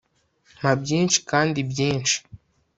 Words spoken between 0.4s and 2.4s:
Mpa byinshi kandi byinshi